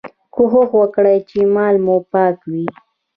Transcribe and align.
کوښښ 0.33 0.69
وکړئ 0.81 1.17
چي 1.29 1.39
مال 1.55 1.75
مو 1.85 1.95
پاک 2.11 2.37
وي. 2.51 2.65